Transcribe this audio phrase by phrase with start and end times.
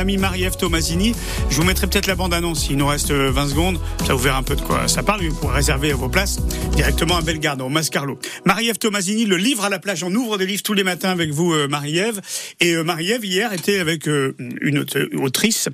[0.00, 1.14] l'amie Marie-Ève Tomasini.
[1.50, 2.70] Je vous mettrai peut-être la bande-annonce.
[2.70, 3.78] Il nous reste 20 secondes.
[4.06, 5.20] Ça vous verra un peu de quoi ça parle.
[5.26, 6.38] Vous pourrez réserver vos places
[6.74, 8.18] directement à Bellegarde, au Mascarlo.
[8.46, 10.02] Marie-Ève Tomasini, le livre à la plage.
[10.02, 12.22] On ouvre des livres tous les matins avec vous, Marie-Ève.
[12.60, 14.86] Et Marie-Ève, hier, était avec une
[15.18, 15.68] autrice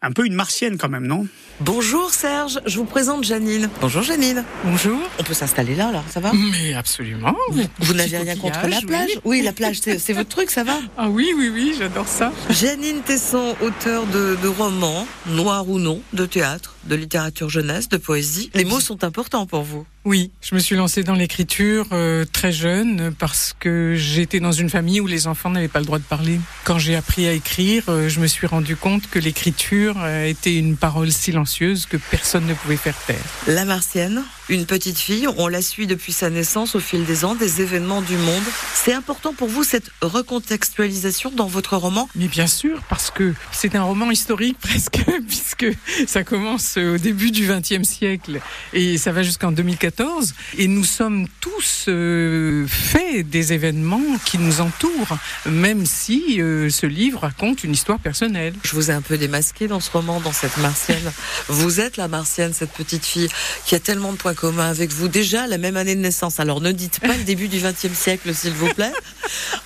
[0.00, 1.26] un peu une martienne quand même, non?
[1.64, 3.70] Bonjour Serge, je vous présente Janine.
[3.80, 4.44] Bonjour Janine.
[4.64, 4.98] Bonjour.
[5.20, 6.32] On peut s'installer là, alors ça va?
[6.32, 7.36] Mais absolument.
[7.78, 9.10] Vous, n'avez rien contre la plage?
[9.24, 9.42] Oui.
[9.42, 10.80] la plage, c'est votre truc, ça va?
[10.98, 12.32] Ah oui, oui, oui, j'adore ça.
[12.50, 17.96] Janine Tesson, auteur de, de romans, noirs ou non, de théâtre, de littérature jeunesse, de
[17.96, 18.50] poésie.
[18.54, 19.86] Les mots sont importants pour vous.
[20.04, 24.68] Oui, je me suis lancée dans l'écriture euh, très jeune parce que j'étais dans une
[24.68, 26.40] famille où les enfants n'avaient pas le droit de parler.
[26.64, 30.56] Quand j'ai appris à écrire, euh, je me suis rendu compte que l'écriture euh, était
[30.56, 33.16] une parole silencieuse que personne ne pouvait faire taire.
[33.46, 37.34] La Martienne, une petite fille, on la suit depuis sa naissance au fil des ans,
[37.34, 38.42] des événements du monde.
[38.74, 42.08] C'est important pour vous cette recontextualisation dans votre roman?
[42.14, 45.66] Mais bien sûr, parce que c'est un roman historique presque, puisque
[46.06, 48.40] ça commence au début du XXe siècle
[48.72, 54.60] et ça va jusqu'en 2014 et nous sommes tous euh, faits des événements qui nous
[54.60, 58.54] entourent, même si euh, ce livre raconte une histoire personnelle.
[58.64, 61.12] Je vous ai un peu démasqué dans ce roman, dans cette martienne.
[61.48, 63.28] vous êtes la martienne, cette petite fille
[63.66, 65.08] qui a tellement de points communs avec vous.
[65.08, 66.40] Déjà, la même année de naissance.
[66.40, 68.92] Alors ne dites pas le début du XXe siècle, s'il vous plaît.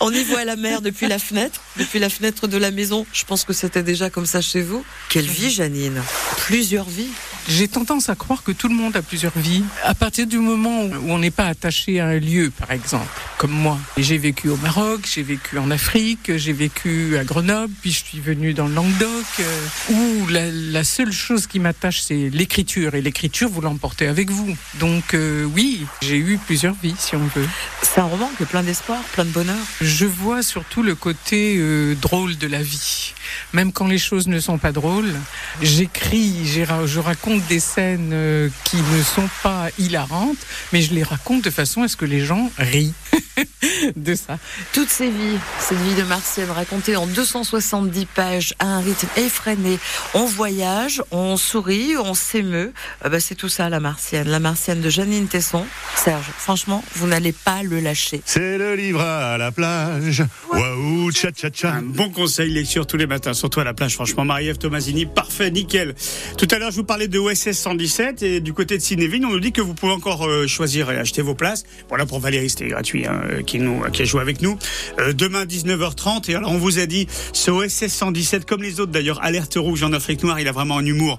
[0.00, 3.06] On y voit la mer depuis la fenêtre, depuis la fenêtre de la maison.
[3.12, 4.84] Je pense que c'était déjà comme ça chez vous.
[5.08, 6.02] Quelle vie, Janine?
[6.38, 7.10] Plusieurs vies.
[7.48, 9.62] J'ai tendance à croire que tout le monde a plusieurs vies.
[9.84, 13.06] À partir du moment où on n'est pas attaché à un lieu, par exemple,
[13.38, 13.78] comme moi.
[13.96, 18.18] J'ai vécu au Maroc, j'ai vécu en Afrique, j'ai vécu à Grenoble, puis je suis
[18.18, 22.96] venu dans le Languedoc, euh, où la, seule chose qui m'attache, c'est l'écriture.
[22.96, 24.56] Et l'écriture, vous l'emportez avec vous.
[24.80, 27.48] Donc euh, oui, j'ai eu plusieurs vies, si on veut.
[27.82, 29.56] C'est un roman qui est plein d'espoir, plein de bonheur.
[29.80, 33.14] Je vois surtout le côté euh, drôle de la vie.
[33.52, 35.14] Même quand les choses ne sont pas drôles,
[35.62, 40.38] j'écris, je raconte des scènes qui ne sont pas hilarantes,
[40.72, 42.94] mais je les raconte de façon à ce que les gens rient.
[43.96, 44.38] de ça.
[44.72, 49.78] Toutes ces vies, cette vie de Martienne racontée en 270 pages à un rythme effréné.
[50.14, 52.72] On voyage, on sourit, on s'émeut.
[53.04, 54.28] Euh, bah, c'est tout ça la Martienne.
[54.28, 55.64] La Martienne de Janine Tesson.
[55.96, 58.22] Serge, franchement, vous n'allez pas le lâcher.
[58.24, 60.24] C'est le livre à la plage.
[60.50, 61.72] Waouh, tcha tcha tcha.
[61.74, 63.94] Un bon conseil lecture tous les matins, surtout à la plage.
[63.94, 65.94] Franchement, Marie-Ève Tomasini, parfait, nickel.
[66.38, 69.30] Tout à l'heure, je vous parlais de OSS 117 et du côté de Cinéville, on
[69.30, 71.64] nous dit que vous pouvez encore euh, choisir et acheter vos places.
[71.88, 73.06] Voilà, pour Valérie, c'était gratuit.
[73.06, 73.22] Hein.
[73.26, 74.58] Euh, qui, nous, qui a joué avec nous.
[74.98, 76.30] Euh, demain 19h30.
[76.30, 79.82] Et alors on vous a dit ce OSS 117 comme les autres d'ailleurs, alerte rouge
[79.82, 80.38] en Afrique noire.
[80.40, 81.18] Il a vraiment un humour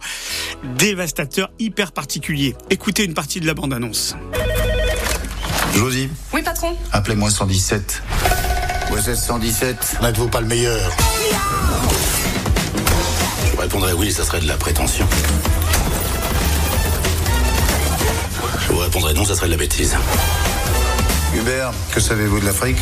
[0.78, 2.56] dévastateur, hyper particulier.
[2.70, 4.16] Écoutez une partie de la bande annonce.
[5.76, 6.10] Josie.
[6.34, 6.76] Oui patron.
[6.92, 8.02] Appelez-moi 117.
[8.92, 9.98] OSS 117.
[10.02, 10.92] N'êtes-vous pas le meilleur?
[13.52, 15.08] Je répondrais oui, ça serait de la prétention.
[18.62, 19.96] Je vous répondrais non, ça serait de la bêtise.
[21.36, 22.78] Hubert, que savez-vous de l'Afrique?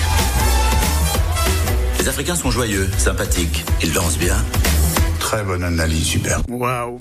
[2.00, 4.38] Les Africains sont joyeux, sympathiques, ils dansent bien.
[5.20, 6.40] Très bonne analyse, super.
[6.50, 7.00] Waouh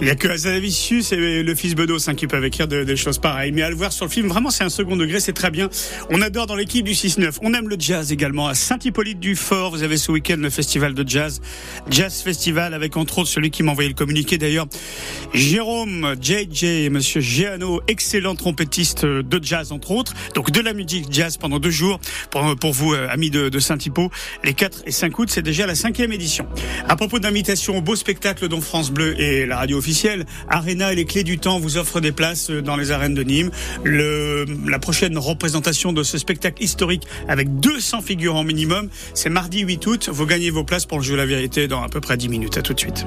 [0.00, 3.18] Il n'y a que Azanavicius et le fils Bedos hein, qui peuvent écrire des choses
[3.18, 3.52] pareilles.
[3.52, 5.68] Mais à le voir sur le film, vraiment, c'est un second degré, c'est très bien.
[6.10, 7.38] On adore dans l'équipe du 6-9.
[7.42, 8.48] On aime le jazz également.
[8.48, 11.40] À Saint-Hippolyte du Fort, vous avez ce week-end le festival de jazz.
[11.90, 14.66] Jazz Festival avec entre autres celui qui m'a envoyé le communiqué d'ailleurs.
[15.32, 20.14] Jérôme, JJ, monsieur Giano, excellent trompettiste de jazz entre autres.
[20.34, 22.00] Donc de la musique jazz pendant deux jours.
[22.30, 24.10] Pour, vous, euh, amis de, de Saint-Hippo,
[24.42, 26.46] les 4 et 5 août, c'est déjà la cinquième édition.
[26.88, 30.96] À propos d'invitation au beau spectacle dont France Bleu et la radio officielle, Arena et
[30.96, 33.50] les Clés du Temps vous offrent des places dans les arènes de Nîmes.
[33.82, 39.86] Le, la prochaine représentation de ce spectacle historique avec 200 figurants minimum, c'est mardi 8
[39.86, 40.08] août.
[40.12, 42.58] Vous gagnez vos places pour le jeu La Vérité dans à peu près 10 minutes.
[42.58, 43.06] À tout de suite.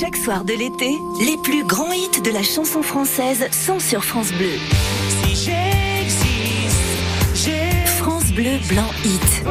[0.00, 4.32] Chaque soir de l'été, les plus grands hits de la chanson française sont sur France
[4.32, 4.58] Bleu.
[5.08, 5.50] Si
[8.34, 9.44] bleu, blanc, hit.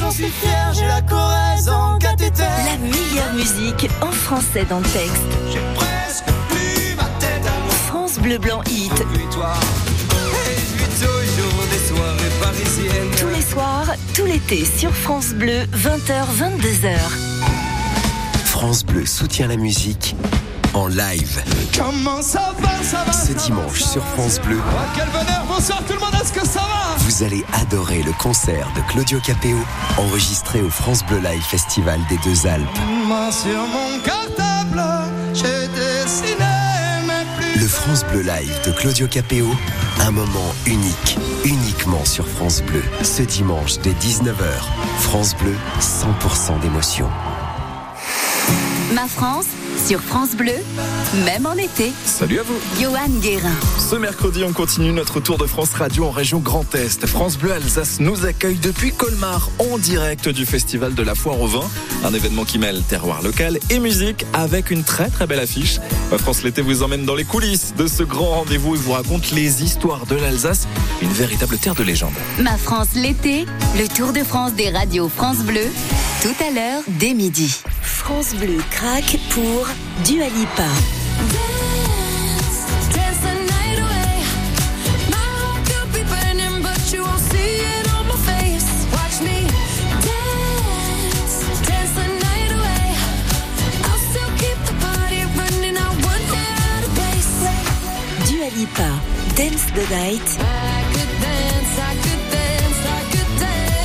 [0.00, 2.42] j'en suis fier, j'ai la Corrèze en cathéter.
[2.42, 5.22] La meilleure musique en français dans le texte.
[5.52, 7.74] J'ai presque plus ma tête à moi.
[7.86, 8.92] France Bleu, blanc, hit.
[13.18, 16.96] Tous les soirs, tout l'été sur France Bleu, 20h, 22h.
[18.44, 20.14] France Bleu soutient la musique
[20.74, 21.42] en live.
[21.76, 24.58] Comment ça va, ça va Ce dimanche sur France Bleu.
[24.60, 28.12] Oh, quel bonheur, bonsoir tout le monde, est-ce que ça va Vous allez adorer le
[28.12, 29.58] concert de Claudio Capéo,
[29.96, 32.66] enregistré au France Bleu Live Festival des Deux Alpes.
[33.30, 34.82] Sur mon cartable,
[35.34, 36.44] j'ai dessiné
[37.56, 39.46] le France Bleu Live de Claudio Capéo,
[40.00, 42.82] un moment unique, uniquement sur France Bleu.
[43.02, 44.32] Ce dimanche dès 19h,
[45.00, 47.08] France Bleu, 100% d'émotion.
[48.94, 49.46] Ma France,
[49.88, 50.52] sur France Bleu,
[51.24, 51.92] même en été.
[52.04, 52.58] Salut à vous.
[52.78, 53.54] Johan Guérin.
[53.78, 57.06] Ce mercredi, on continue notre tour de France Radio en région Grand Est.
[57.06, 61.46] France Bleu Alsace nous accueille depuis Colmar en direct du Festival de la Foire au
[61.46, 61.66] Vin.
[62.04, 65.80] Un événement qui mêle terroir local et musique avec une très très belle affiche.
[66.18, 69.62] France l'été vous emmène dans les coulisses de ce grand rendez-vous et vous raconte les
[69.62, 70.68] histoires de l'Alsace,
[71.00, 72.12] une véritable terre de légende.
[72.38, 73.46] Ma France l'été,
[73.78, 75.64] le tour de France des radios France Bleu,
[76.20, 77.62] tout à l'heure dès midi.
[78.08, 79.66] France Bleu craque pour
[80.06, 80.64] Dua Lipa.
[98.26, 98.82] Dua Lipa,
[99.36, 100.38] Dance the Night.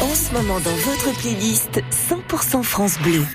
[0.02, 3.26] En ce moment dans votre playlist 100% France Bleu.